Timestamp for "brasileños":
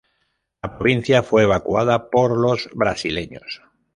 2.73-3.61